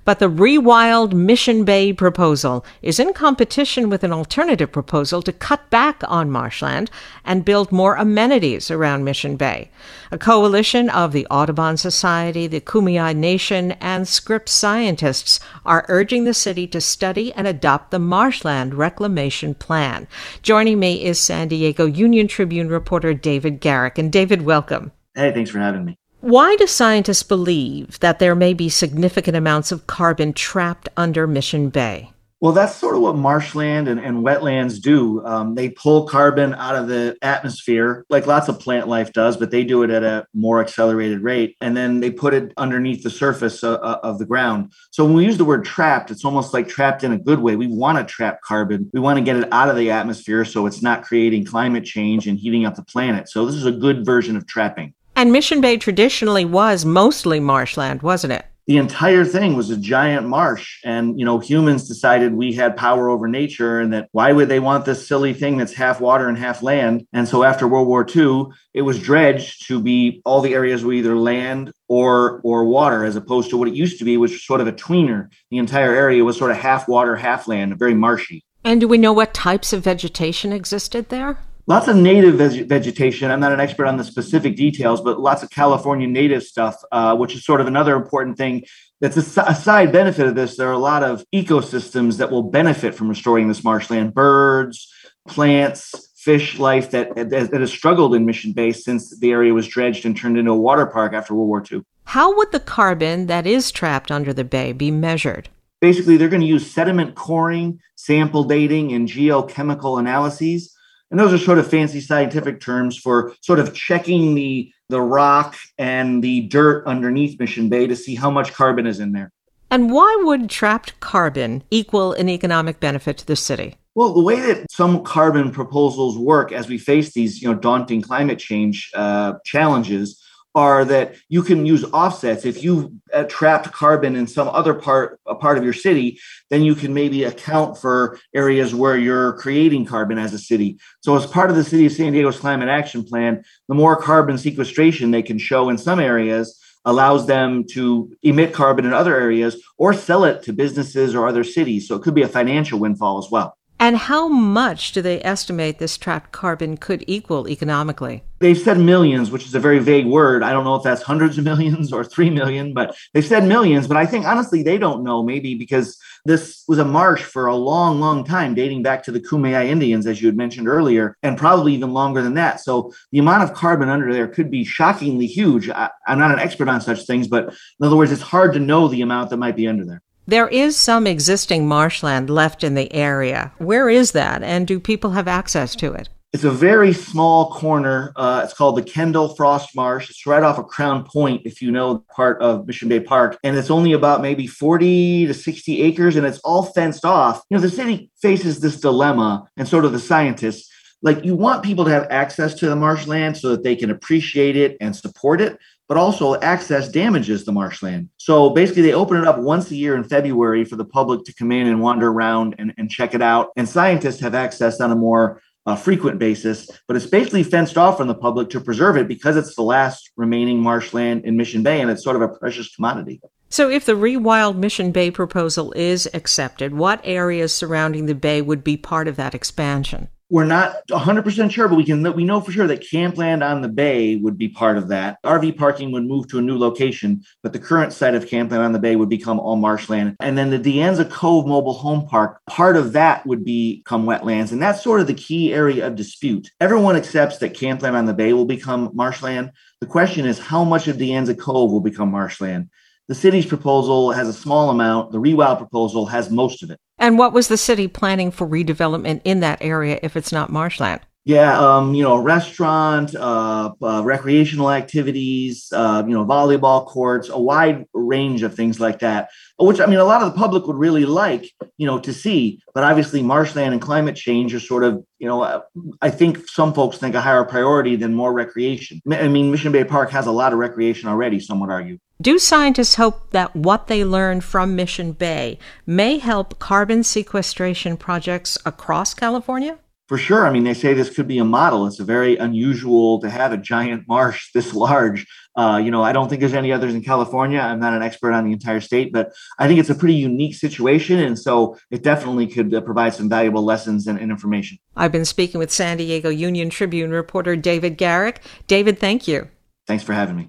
[0.08, 5.68] But the Rewild Mission Bay proposal is in competition with an alternative proposal to cut
[5.68, 6.90] back on marshland
[7.26, 9.70] and build more amenities around Mission Bay.
[10.10, 16.32] A coalition of the Audubon Society, the Kumeyaay Nation, and Scripps scientists are urging the
[16.32, 20.08] city to study and adopt the Marshland Reclamation Plan.
[20.40, 23.98] Joining me is San Diego Union Tribune reporter David Garrick.
[23.98, 24.90] And David, welcome.
[25.14, 25.98] Hey, thanks for having me.
[26.28, 31.70] Why do scientists believe that there may be significant amounts of carbon trapped under Mission
[31.70, 32.12] Bay?
[32.42, 35.24] Well, that's sort of what marshland and, and wetlands do.
[35.24, 39.50] Um, they pull carbon out of the atmosphere, like lots of plant life does, but
[39.50, 41.56] they do it at a more accelerated rate.
[41.62, 44.74] And then they put it underneath the surface uh, uh of the ground.
[44.90, 47.56] So when we use the word trapped, it's almost like trapped in a good way.
[47.56, 50.66] We want to trap carbon, we want to get it out of the atmosphere so
[50.66, 53.30] it's not creating climate change and heating up the planet.
[53.30, 54.92] So this is a good version of trapping.
[55.18, 58.46] And Mission Bay traditionally was mostly marshland, wasn't it?
[58.68, 60.78] The entire thing was a giant marsh.
[60.84, 64.60] And, you know, humans decided we had power over nature and that why would they
[64.60, 67.04] want this silly thing that's half water and half land?
[67.12, 70.92] And so after World War II, it was dredged to be all the areas were
[70.92, 74.46] either land or or water, as opposed to what it used to be, which was
[74.46, 75.32] sort of a tweener.
[75.50, 78.44] The entire area was sort of half water, half land, very marshy.
[78.62, 81.38] And do we know what types of vegetation existed there?
[81.68, 83.30] Lots of native veg- vegetation.
[83.30, 87.14] I'm not an expert on the specific details, but lots of California native stuff, uh,
[87.14, 88.64] which is sort of another important thing.
[89.00, 90.56] That's a, a, side benefit of this.
[90.56, 94.92] There are a lot of ecosystems that will benefit from restoring this marshland birds,
[95.28, 100.04] plants, fish life that, that has struggled in Mission Bay since the area was dredged
[100.04, 101.82] and turned into a water park after World War II.
[102.04, 105.48] How would the carbon that is trapped under the bay be measured?
[105.80, 110.74] Basically, they're going to use sediment coring, sample dating, and geochemical analyses
[111.10, 115.54] and those are sort of fancy scientific terms for sort of checking the the rock
[115.76, 119.30] and the dirt underneath Mission Bay to see how much carbon is in there.
[119.70, 123.76] And why would trapped carbon equal an economic benefit to the city?
[123.94, 128.00] Well, the way that some carbon proposals work as we face these, you know, daunting
[128.00, 130.17] climate change uh, challenges
[130.54, 132.44] are that you can use offsets.
[132.44, 136.18] If you uh, trapped carbon in some other part a part of your city,
[136.50, 140.78] then you can maybe account for areas where you're creating carbon as a city.
[141.00, 144.38] So, as part of the city of San Diego's climate action plan, the more carbon
[144.38, 149.62] sequestration they can show in some areas allows them to emit carbon in other areas
[149.76, 151.86] or sell it to businesses or other cities.
[151.86, 153.57] So, it could be a financial windfall as well.
[153.80, 158.24] And how much do they estimate this trapped carbon could equal economically?
[158.40, 160.42] They've said millions, which is a very vague word.
[160.42, 163.86] I don't know if that's hundreds of millions or 3 million, but they've said millions.
[163.86, 167.54] But I think honestly, they don't know, maybe because this was a marsh for a
[167.54, 171.38] long, long time, dating back to the Kumeyaay Indians, as you had mentioned earlier, and
[171.38, 172.60] probably even longer than that.
[172.60, 175.68] So the amount of carbon under there could be shockingly huge.
[175.70, 178.60] I, I'm not an expert on such things, but in other words, it's hard to
[178.60, 180.02] know the amount that might be under there.
[180.28, 183.50] There is some existing marshland left in the area.
[183.56, 186.10] Where is that, and do people have access to it?
[186.34, 188.12] It's a very small corner.
[188.14, 190.10] Uh, it's called the Kendall Frost Marsh.
[190.10, 193.38] It's right off of Crown Point, if you know part of Mission Bay Park.
[193.42, 197.42] And it's only about maybe 40 to 60 acres, and it's all fenced off.
[197.48, 201.62] You know, the city faces this dilemma, and sort of the scientists like you want
[201.62, 205.40] people to have access to the marshland so that they can appreciate it and support
[205.40, 205.58] it
[205.88, 208.08] but also access damages the marshland.
[208.18, 211.34] So basically they open it up once a year in february for the public to
[211.34, 213.50] come in and wander around and, and check it out.
[213.56, 217.98] And scientists have access on a more uh, frequent basis but it's basically fenced off
[217.98, 221.80] from the public to preserve it because it's the last remaining marshland in mission bay
[221.80, 223.20] and it's sort of a precious commodity.
[223.50, 228.62] So, if the Rewild Mission Bay proposal is accepted, what areas surrounding the bay would
[228.62, 230.08] be part of that expansion?
[230.30, 233.68] We're not 100% sure, but we can we know for sure that Campland on the
[233.68, 235.18] Bay would be part of that.
[235.24, 238.72] RV parking would move to a new location, but the current site of Campland on
[238.72, 240.16] the Bay would become all marshland.
[240.20, 244.52] And then the De Anza Cove Mobile Home Park, part of that would become wetlands.
[244.52, 246.50] And that's sort of the key area of dispute.
[246.60, 249.52] Everyone accepts that Campland on the Bay will become marshland.
[249.80, 252.68] The question is how much of De Anza Cove will become marshland?
[253.08, 255.12] The city's proposal has a small amount.
[255.12, 256.78] The rewild proposal has most of it.
[256.98, 261.00] And what was the city planning for redevelopment in that area if it's not marshland?
[261.28, 267.38] Yeah, um, you know, restaurant, uh, uh, recreational activities, uh, you know, volleyball courts, a
[267.38, 269.28] wide range of things like that.
[269.58, 272.62] Which I mean, a lot of the public would really like, you know, to see.
[272.72, 275.60] But obviously, marshland and climate change are sort of, you know, uh,
[276.00, 279.02] I think some folks think a higher priority than more recreation.
[279.10, 281.40] I mean, Mission Bay Park has a lot of recreation already.
[281.40, 281.98] Some would argue.
[282.22, 288.56] Do scientists hope that what they learn from Mission Bay may help carbon sequestration projects
[288.64, 289.78] across California?
[290.08, 290.46] For sure.
[290.46, 291.86] I mean, they say this could be a model.
[291.86, 295.26] It's a very unusual to have a giant marsh this large.
[295.54, 297.58] Uh, you know, I don't think there's any others in California.
[297.58, 300.54] I'm not an expert on the entire state, but I think it's a pretty unique
[300.54, 301.18] situation.
[301.18, 304.78] And so it definitely could uh, provide some valuable lessons and, and information.
[304.96, 308.40] I've been speaking with San Diego Union Tribune reporter David Garrick.
[308.66, 309.48] David, thank you.
[309.86, 310.48] Thanks for having me.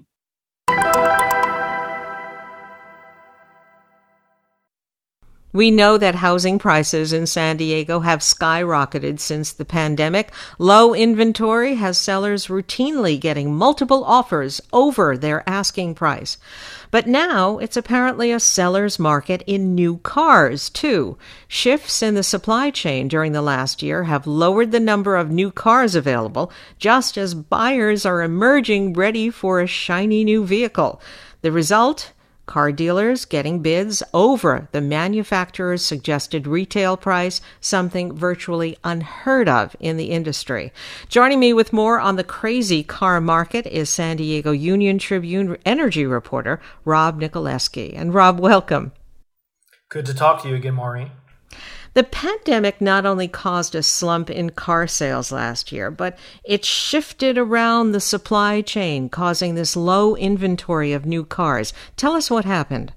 [5.52, 10.30] We know that housing prices in San Diego have skyrocketed since the pandemic.
[10.58, 16.38] Low inventory has sellers routinely getting multiple offers over their asking price.
[16.92, 21.18] But now it's apparently a seller's market in new cars, too.
[21.48, 25.50] Shifts in the supply chain during the last year have lowered the number of new
[25.50, 31.00] cars available, just as buyers are emerging ready for a shiny new vehicle.
[31.42, 32.12] The result?
[32.50, 39.96] Car dealers getting bids over the manufacturer's suggested retail price, something virtually unheard of in
[39.96, 40.72] the industry.
[41.08, 46.04] Joining me with more on the crazy car market is San Diego Union Tribune energy
[46.04, 47.96] reporter Rob Nikolewski.
[47.96, 48.90] And Rob, welcome.
[49.88, 51.12] Good to talk to you again, Maureen.
[51.94, 57.36] The pandemic not only caused a slump in car sales last year, but it shifted
[57.36, 61.72] around the supply chain, causing this low inventory of new cars.
[61.96, 62.92] Tell us what happened.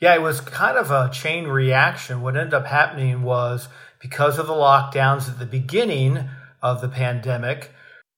[0.00, 2.22] Yeah, it was kind of a chain reaction.
[2.22, 3.68] What ended up happening was
[4.00, 6.28] because of the lockdowns at the beginning
[6.62, 7.70] of the pandemic,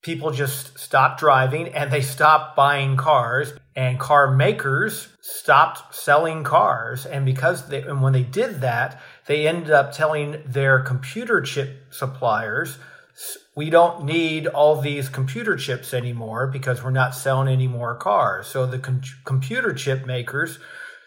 [0.03, 7.07] people just stopped driving and they stopped buying cars and car makers stopped selling cars
[7.07, 11.93] and because they and when they did that they ended up telling their computer chip
[11.93, 12.79] suppliers
[13.55, 18.47] we don't need all these computer chips anymore because we're not selling any more cars
[18.47, 20.59] so the com- computer chip makers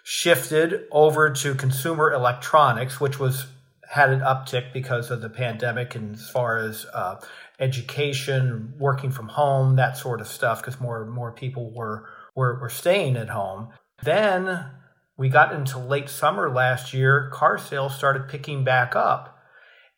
[0.04, 3.47] shifted over to consumer electronics which was
[3.89, 7.15] had an uptick because of the pandemic and as far as uh,
[7.60, 12.69] education, working from home, that sort of stuff, because more more people were, were, were
[12.69, 13.69] staying at home.
[14.04, 14.65] Then
[15.17, 19.39] we got into late summer last year, car sales started picking back up.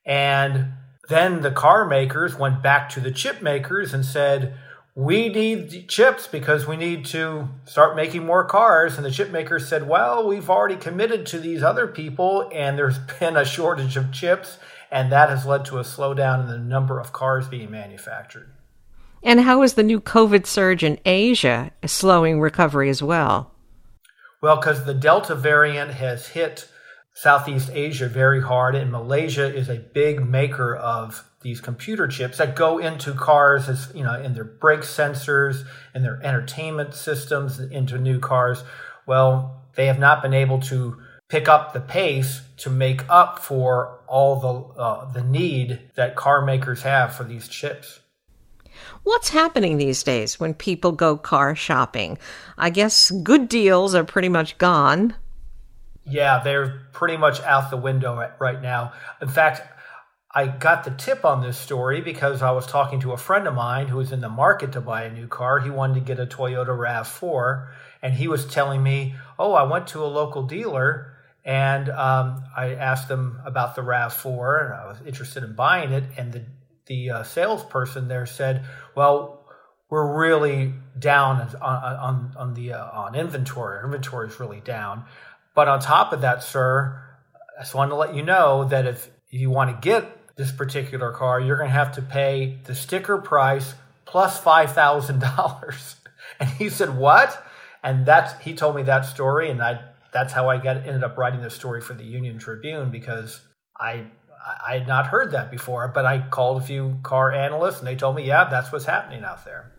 [0.05, 0.73] And
[1.09, 4.55] then the car makers went back to the chip makers and said,
[4.95, 8.97] we need chips because we need to start making more cars.
[8.97, 12.97] And the chip makers said, well, we've already committed to these other people and there's
[13.19, 14.57] been a shortage of chips
[14.91, 18.49] and that has led to a slowdown in the number of cars being manufactured.
[19.23, 23.51] And how is the new COVID surge in Asia slowing recovery as well?
[24.41, 26.69] Well, because the Delta variant has hit
[27.13, 32.55] Southeast Asia very hard, and Malaysia is a big maker of these computer chips that
[32.55, 37.97] go into cars as you know in their brake sensors and their entertainment systems into
[37.97, 38.63] new cars.
[39.07, 40.97] Well, they have not been able to
[41.29, 46.45] pick up the pace to make up for all the uh, the need that car
[46.45, 47.99] makers have for these chips.
[49.07, 52.17] What's happening these days when people go car shopping?
[52.57, 55.15] I guess good deals are pretty much gone.
[56.05, 58.91] Yeah, they're pretty much out the window right now.
[59.21, 59.61] In fact,
[60.35, 63.53] I got the tip on this story because I was talking to a friend of
[63.53, 65.59] mine who was in the market to buy a new car.
[65.59, 67.69] He wanted to get a Toyota RAV4,
[68.01, 71.17] and he was telling me, "Oh, I went to a local dealer
[71.47, 76.03] and um, I asked them about the RAV4 and I was interested in buying it.
[76.17, 76.41] And the,
[76.87, 79.45] the uh, salesperson there said, well,
[79.89, 83.77] we're really down on, on, on the, uh, on inventory.
[83.77, 85.05] Our inventory is really down.
[85.55, 87.01] But on top of that, sir,
[87.57, 91.11] I just wanted to let you know that if you want to get this particular
[91.11, 95.95] car, you're going to have to pay the sticker price $5,000.
[96.39, 97.43] And he said, what?
[97.81, 99.79] And that's, he told me that story and I
[100.11, 103.41] that's how I got ended up writing this story for the Union Tribune because
[103.79, 104.05] I
[104.65, 107.95] I had not heard that before, but I called a few car analysts and they
[107.95, 109.71] told me, yeah, that's what's happening out there.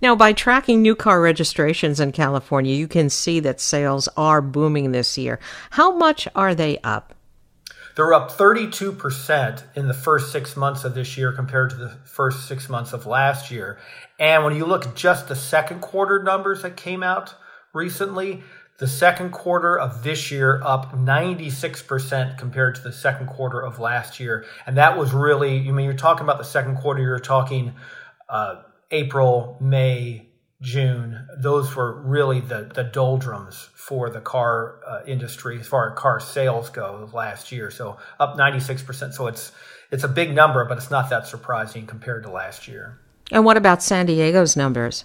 [0.00, 4.92] Now, by tracking new car registrations in California, you can see that sales are booming
[4.92, 5.38] this year.
[5.70, 7.14] How much are they up?
[7.94, 12.48] They're up 32% in the first six months of this year compared to the first
[12.48, 13.78] six months of last year.
[14.18, 17.34] And when you look at just the second quarter numbers that came out
[17.74, 18.42] recently,
[18.78, 24.18] the second quarter of this year up 96% compared to the second quarter of last
[24.18, 24.44] year.
[24.66, 27.74] And that was really, you I mean, you're talking about the second quarter, you're talking
[28.28, 30.28] uh, April, May,
[30.60, 31.28] June.
[31.36, 36.18] Those were really the, the doldrums for the car uh, industry as far as car
[36.20, 37.70] sales go last year.
[37.70, 39.12] So up 96%.
[39.12, 39.52] So it's,
[39.90, 42.98] it's a big number, but it's not that surprising compared to last year.
[43.30, 45.04] And what about San Diego's numbers?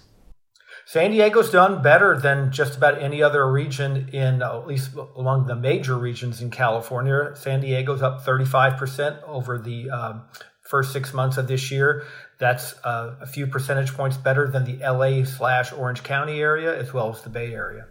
[0.88, 5.46] San Diego's done better than just about any other region in, uh, at least among
[5.46, 7.32] the major regions in California.
[7.34, 10.22] San Diego's up 35% over the um,
[10.62, 12.04] first six months of this year.
[12.38, 16.94] That's uh, a few percentage points better than the LA slash Orange County area as
[16.94, 17.84] well as the Bay Area.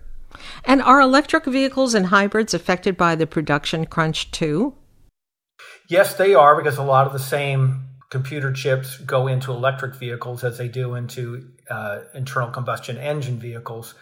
[0.66, 4.74] And are electric vehicles and hybrids affected by the production crunch too?
[5.88, 10.44] Yes, they are because a lot of the same computer chips go into electric vehicles
[10.44, 13.96] as they do into uh, internal combustion engine vehicles.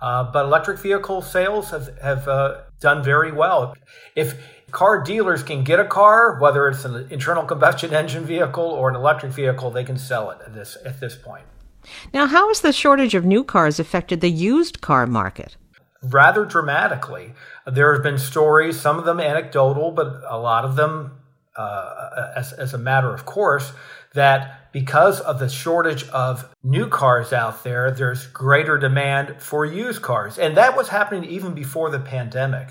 [0.00, 3.74] Uh, but electric vehicle sales have, have uh, done very well.
[4.16, 4.34] If
[4.72, 8.96] car dealers can get a car, whether it's an internal combustion engine vehicle or an
[8.96, 11.44] electric vehicle, they can sell it at this at this point.
[12.12, 15.56] Now, how has the shortage of new cars affected the used car market?
[16.02, 17.34] Rather dramatically.
[17.66, 21.21] There have been stories, some of them anecdotal, but a lot of them,
[21.56, 23.72] uh, as, as a matter of course,
[24.14, 30.02] that because of the shortage of new cars out there, there's greater demand for used
[30.02, 30.38] cars.
[30.38, 32.68] And that was happening even before the pandemic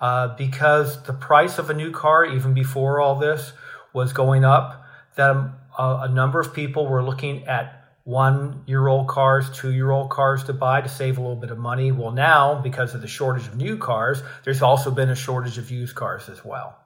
[0.00, 3.52] uh, because the price of a new car, even before all this,
[3.92, 4.84] was going up.
[5.16, 5.36] That
[5.78, 10.10] a, a number of people were looking at one year old cars, two year old
[10.10, 11.92] cars to buy to save a little bit of money.
[11.92, 15.70] Well, now, because of the shortage of new cars, there's also been a shortage of
[15.70, 16.79] used cars as well.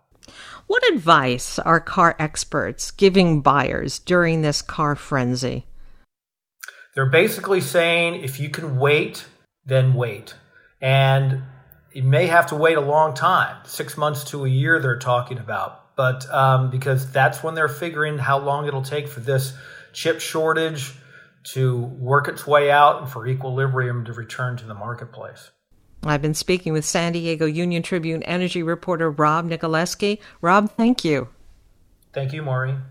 [0.66, 5.66] What advice are car experts giving buyers during this car frenzy?
[6.94, 9.26] They're basically saying if you can wait,
[9.66, 10.34] then wait.
[10.80, 11.42] And
[11.92, 15.38] you may have to wait a long time, six months to a year, they're talking
[15.38, 15.96] about.
[15.96, 19.54] But um, because that's when they're figuring how long it'll take for this
[19.92, 20.92] chip shortage
[21.44, 25.50] to work its way out and for equilibrium to return to the marketplace.
[26.06, 30.18] I've been speaking with San Diego Union Tribune energy reporter Rob Nikolewski.
[30.40, 31.28] Rob, thank you.
[32.12, 32.82] Thank you, Maureen.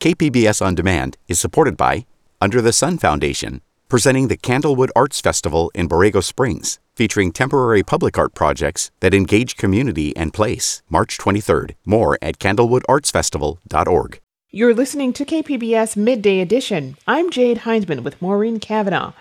[0.00, 2.04] KPBS On Demand is supported by
[2.38, 8.18] Under the Sun Foundation, presenting the Candlewood Arts Festival in Borrego Springs, featuring temporary public
[8.18, 10.82] art projects that engage community and place.
[10.88, 11.74] March 23rd.
[11.84, 14.20] More at candlewoodartsfestival.org.
[14.50, 16.96] You're listening to KPBS Midday Edition.
[17.08, 19.12] I'm Jade Hindman with Maureen Cavanaugh.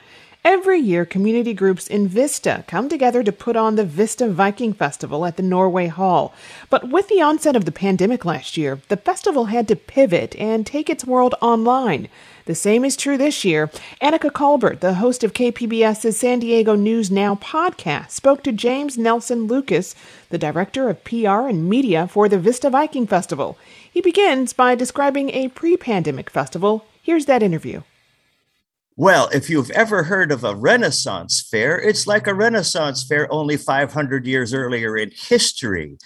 [0.45, 5.25] Every year, community groups in Vista come together to put on the Vista Viking Festival
[5.25, 6.33] at the Norway Hall.
[6.69, 10.67] But with the onset of the pandemic last year, the festival had to pivot and
[10.67, 12.09] take its world online.
[12.45, 13.67] The same is true this year.
[14.01, 19.47] Annika Colbert, the host of KPBS's San Diego News Now podcast, spoke to James Nelson
[19.47, 19.95] Lucas,
[20.29, 23.57] the director of PR and media for the Vista Viking Festival.
[23.89, 26.83] He begins by describing a pre pandemic festival.
[27.01, 27.83] Here's that interview.
[28.97, 33.55] Well, if you've ever heard of a Renaissance fair, it's like a Renaissance fair only
[33.55, 35.97] 500 years earlier in history.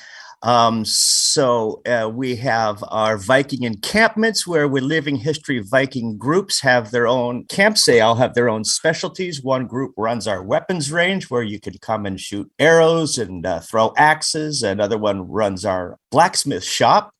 [0.43, 6.91] Um, so uh, we have our Viking encampments where we're living history Viking groups have
[6.91, 7.85] their own camps.
[7.85, 9.41] They all have their own specialties.
[9.41, 13.61] One group runs our weapons range where you can come and shoot arrows and uh,
[13.61, 14.61] throw axes.
[14.61, 17.13] Another one runs our blacksmith shop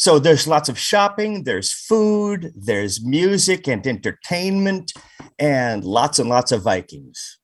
[0.00, 4.94] so there's lots of shopping, there's food, there's music and entertainment,
[5.38, 7.38] and lots and lots of Vikings.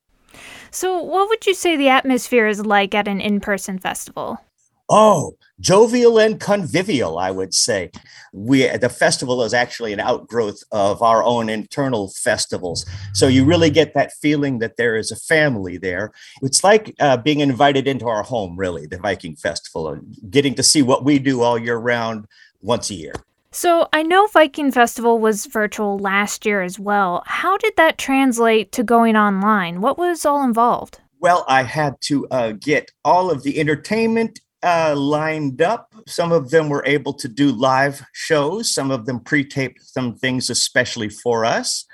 [0.70, 4.40] So, what would you say the atmosphere is like at an in person festival?
[4.88, 7.90] Oh, jovial and convivial, I would say.
[8.32, 13.70] We the festival is actually an outgrowth of our own internal festivals, so you really
[13.70, 16.12] get that feeling that there is a family there.
[16.42, 20.62] It's like uh, being invited into our home, really, the Viking Festival, and getting to
[20.62, 22.26] see what we do all year round
[22.60, 23.14] once a year.
[23.52, 27.22] So I know Viking Festival was virtual last year as well.
[27.24, 29.80] How did that translate to going online?
[29.80, 31.00] What was all involved?
[31.20, 35.94] Well, I had to uh, get all of the entertainment uh, lined up.
[36.08, 38.74] Some of them were able to do live shows.
[38.74, 41.84] Some of them pre-taped some things especially for us.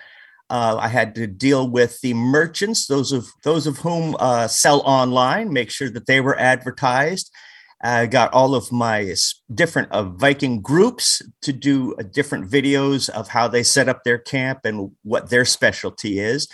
[0.48, 4.80] Uh, I had to deal with the merchants, those of those of whom uh, sell
[4.80, 7.30] online, make sure that they were advertised.
[7.82, 9.14] I got all of my
[9.52, 14.18] different uh, Viking groups to do uh, different videos of how they set up their
[14.18, 16.48] camp and what their specialty is.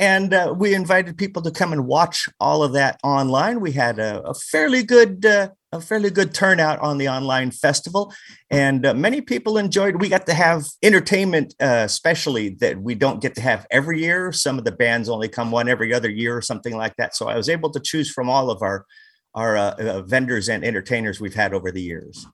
[0.00, 3.60] And uh, we invited people to come and watch all of that online.
[3.60, 8.12] We had a, a fairly good uh, a fairly good turnout on the online festival,
[8.50, 10.00] and uh, many people enjoyed.
[10.00, 14.32] We got to have entertainment, uh, especially that we don't get to have every year.
[14.32, 17.14] Some of the bands only come one every other year or something like that.
[17.14, 18.86] So I was able to choose from all of our
[19.34, 22.26] our uh, uh, vendors and entertainers we've had over the years.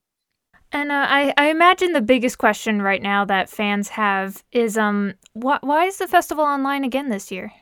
[0.72, 5.14] And uh, I, I imagine the biggest question right now that fans have is um
[5.34, 7.52] wh- why is the festival online again this year?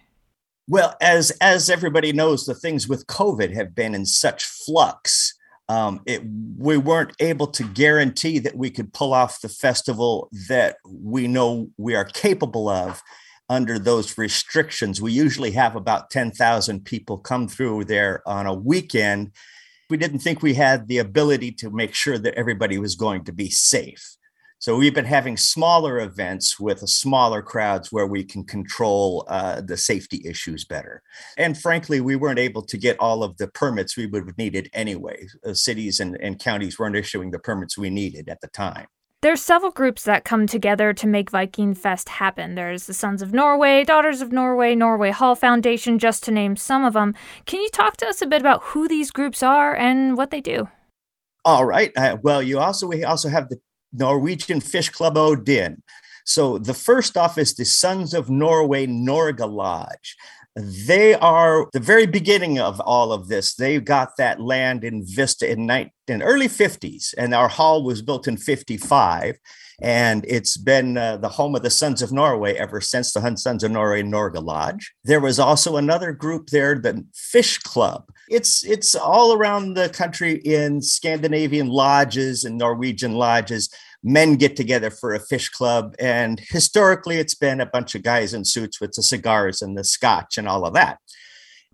[0.69, 5.35] Well, as as everybody knows, the things with COVID have been in such flux.
[5.69, 6.23] Um, it
[6.59, 11.71] we weren't able to guarantee that we could pull off the festival that we know
[11.77, 13.03] we are capable of
[13.49, 15.03] under those restrictions.
[15.03, 19.33] We usually have about 10,000 people come through there on a weekend.
[19.95, 23.33] We didn't think we had the ability to make sure that everybody was going to
[23.33, 24.17] be safe.
[24.59, 29.77] So we've been having smaller events with smaller crowds where we can control uh, the
[29.77, 31.01] safety issues better.
[31.39, 34.69] And frankly, we weren't able to get all of the permits we would have needed
[34.73, 35.29] anyway.
[35.47, 38.89] Uh, cities and, and counties weren't issuing the permits we needed at the time.
[39.25, 42.57] There's several groups that come together to make Viking Fest happen.
[42.57, 46.85] There's the Sons of Norway, Daughters of Norway, Norway Hall Foundation, just to name some
[46.85, 47.15] of them.
[47.47, 50.43] Can you talk to us a bit about who these groups are and what they
[50.43, 50.69] do?
[51.43, 51.91] All right.
[51.97, 53.59] Uh, well, you also we also have the
[53.95, 55.83] Norwegian Fish Club Odin.
[56.27, 60.17] So the first off is the Sons of Norway Norge Lodge.
[60.55, 63.55] They are the very beginning of all of this.
[63.55, 68.03] They got that land in Vista in, night, in early 50s, and our hall was
[68.03, 69.39] built in 55.
[69.83, 73.65] And it's been uh, the home of the Sons of Norway ever since the Sons
[73.65, 74.95] of Norway Norge Lodge.
[75.03, 78.09] There was also another group there, the Fish Club.
[78.29, 83.69] It's it's all around the country in Scandinavian lodges and Norwegian lodges
[84.05, 85.97] men get together for a fish club.
[85.99, 89.83] And historically, it's been a bunch of guys in suits with the cigars and the
[89.83, 90.99] scotch and all of that.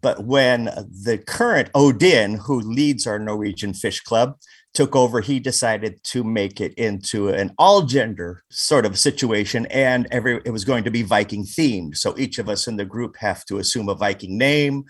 [0.01, 4.37] But when the current Odin, who leads our Norwegian Fish Club,
[4.73, 9.67] took over, he decided to make it into an all gender sort of situation.
[9.67, 11.97] And every it was going to be Viking themed.
[11.97, 14.85] So each of us in the group have to assume a Viking name.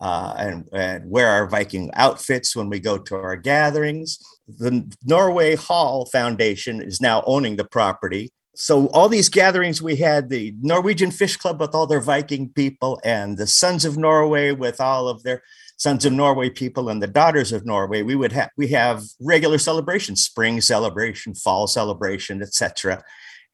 [0.00, 4.18] Uh, and, and wear our Viking outfits when we go to our gatherings
[4.58, 8.30] the Norway Hall Foundation is now owning the property.
[8.54, 13.00] So all these gatherings we had the Norwegian Fish Club with all their Viking people
[13.02, 15.42] and the Sons of Norway with all of their
[15.78, 18.02] Sons of Norway people and the Daughters of Norway.
[18.02, 23.02] We would have we have regular celebrations, spring celebration, fall celebration, etc.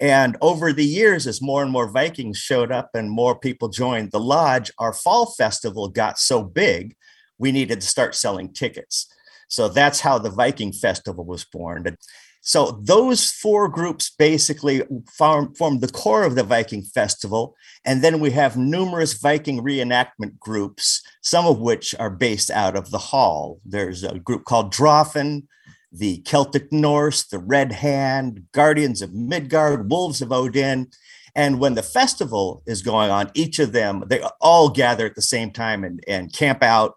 [0.00, 4.10] And over the years, as more and more Vikings showed up and more people joined
[4.10, 6.96] the lodge, our fall festival got so big,
[7.38, 9.12] we needed to start selling tickets.
[9.48, 11.96] So that's how the Viking Festival was born.
[12.48, 14.82] So those four groups basically
[15.12, 17.54] form, form the core of the Viking Festival.
[17.84, 22.90] And then we have numerous Viking reenactment groups, some of which are based out of
[22.90, 23.60] the hall.
[23.66, 25.42] There's a group called Drawfin,
[25.92, 30.88] the Celtic Norse, the Red Hand, Guardians of Midgard, Wolves of Odin.
[31.34, 35.20] And when the festival is going on, each of them, they all gather at the
[35.20, 36.94] same time and, and camp out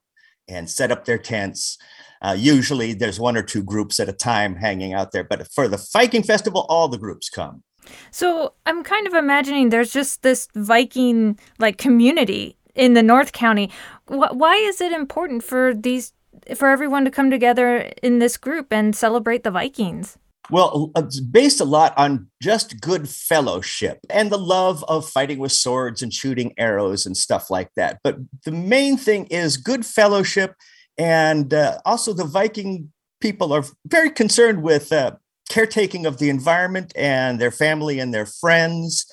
[0.47, 1.77] and set up their tents.
[2.21, 5.67] Uh, usually there's one or two groups at a time hanging out there, but for
[5.67, 7.63] the Viking Festival, all the groups come.
[8.11, 13.71] So I'm kind of imagining there's just this Viking like community in the North County.
[14.07, 16.13] Why is it important for these
[16.55, 20.17] for everyone to come together in this group and celebrate the Vikings?
[20.49, 25.53] Well, it's based a lot on just good fellowship and the love of fighting with
[25.53, 27.99] swords and shooting arrows and stuff like that.
[28.03, 30.55] But the main thing is good fellowship
[30.97, 35.11] and uh, also, the Viking people are very concerned with uh,
[35.49, 39.05] caretaking of the environment and their family and their friends.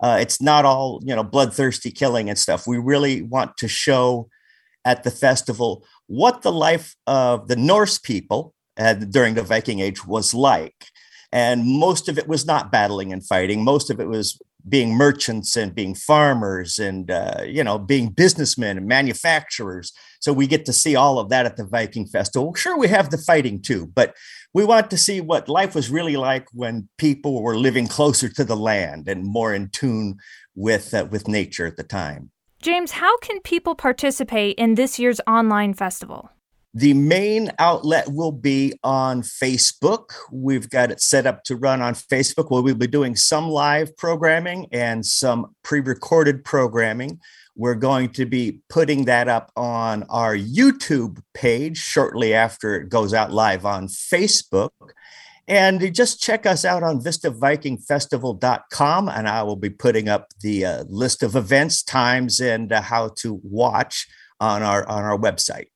[0.00, 2.66] Uh, it's not all you know bloodthirsty killing and stuff.
[2.66, 4.28] We really want to show
[4.84, 10.06] at the festival what the life of the Norse people uh, during the Viking Age
[10.06, 10.86] was like.
[11.30, 13.64] And most of it was not battling and fighting.
[13.64, 18.78] Most of it was being merchants and being farmers and uh, you know being businessmen
[18.78, 19.92] and manufacturers.
[20.20, 22.54] So we get to see all of that at the viking festival.
[22.54, 24.14] Sure we have the fighting too but
[24.54, 28.44] we want to see what life was really like when people were living closer to
[28.44, 30.16] the land and more in tune
[30.54, 32.30] with uh, with nature at the time.
[32.60, 36.30] James how can people participate in this year's online festival
[36.74, 40.12] The main outlet will be on Facebook.
[40.30, 43.94] We've got it set up to run on Facebook where we'll be doing some live
[43.98, 47.20] programming and some pre recorded programming.
[47.54, 53.12] We're going to be putting that up on our YouTube page shortly after it goes
[53.12, 54.70] out live on Facebook.
[55.46, 60.84] And just check us out on VistaVikingFestival.com, and I will be putting up the uh,
[60.88, 64.08] list of events, times, and uh, how to watch
[64.40, 65.66] on our on our website.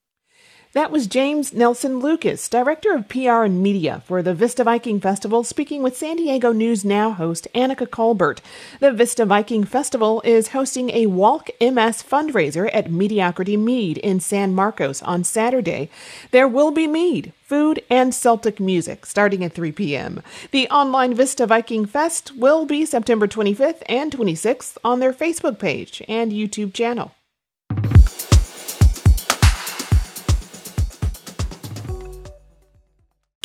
[0.77, 5.43] That was James Nelson Lucas, Director of PR and Media for the Vista Viking Festival,
[5.43, 8.43] speaking with San Diego News Now host Annika Colbert.
[8.79, 14.55] The Vista Viking Festival is hosting a Walk MS fundraiser at Mediocrity Mead in San
[14.55, 15.89] Marcos on Saturday.
[16.31, 20.23] There will be mead, food, and Celtic music starting at 3 p.m.
[20.51, 26.03] The online Vista Viking Fest will be September 25th and 26th on their Facebook page
[26.07, 27.16] and YouTube channel.